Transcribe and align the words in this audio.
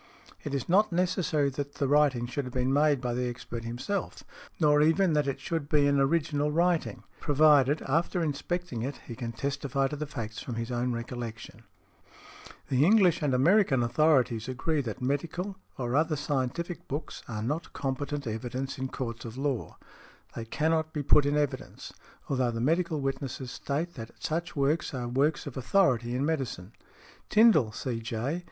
It 0.43 0.55
is 0.55 0.67
not 0.67 0.91
necessary 0.91 1.51
that 1.51 1.75
the 1.75 1.87
writing 1.87 2.25
should 2.25 2.45
have 2.45 2.53
been 2.55 2.73
made 2.73 3.01
by 3.01 3.13
the 3.13 3.29
expert 3.29 3.63
himself, 3.65 4.23
nor 4.59 4.81
even 4.81 5.13
that 5.13 5.27
it 5.27 5.39
should 5.39 5.69
be 5.69 5.85
an 5.85 5.99
original 5.99 6.49
|99| 6.49 6.55
writing, 6.55 7.03
provided, 7.19 7.83
after 7.83 8.23
inspecting 8.23 8.81
it, 8.81 8.97
he 9.05 9.15
can 9.15 9.31
testify 9.31 9.87
to 9.89 9.95
the 9.95 10.07
facts 10.07 10.39
from 10.41 10.55
his 10.55 10.71
own 10.71 10.91
recollection. 10.91 11.61
The 12.69 12.83
English 12.83 13.21
and 13.21 13.35
American 13.35 13.83
authorities 13.83 14.47
agree 14.49 14.81
that 14.81 15.03
medical, 15.03 15.57
or 15.77 15.95
other 15.95 16.15
scientific 16.15 16.87
books, 16.87 17.21
are 17.27 17.43
not 17.43 17.71
competent 17.71 18.25
evidence 18.25 18.79
in 18.79 18.87
courts 18.87 19.23
of 19.23 19.37
law; 19.37 19.77
they 20.35 20.45
cannot 20.45 20.93
be 20.93 21.03
put 21.03 21.27
in 21.27 21.37
evidence, 21.37 21.93
although 22.27 22.49
the 22.49 22.59
medical 22.59 23.01
witnesses 23.01 23.51
state 23.51 23.93
that 23.93 24.09
such 24.19 24.55
books 24.55 24.95
are 24.95 25.07
works 25.07 25.45
of 25.45 25.55
authority 25.57 26.15
in 26.15 26.25
medicine. 26.25 26.71
Tindal, 27.29 27.71
C.J. 27.71 28.39